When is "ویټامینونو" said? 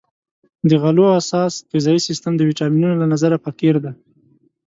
2.49-2.95